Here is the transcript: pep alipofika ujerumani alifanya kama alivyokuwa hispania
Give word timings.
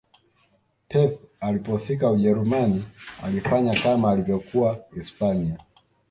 pep 0.89 1.21
alipofika 1.39 2.11
ujerumani 2.11 2.85
alifanya 3.23 3.75
kama 3.79 4.11
alivyokuwa 4.11 4.79
hispania 4.95 5.57